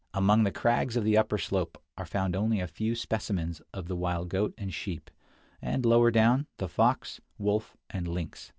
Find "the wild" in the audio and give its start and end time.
3.87-4.29